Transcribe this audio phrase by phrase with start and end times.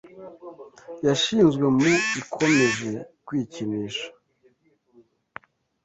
[1.07, 1.85] yashinzwe mu
[2.21, 2.91] ikomeje
[3.25, 4.07] kwikinisha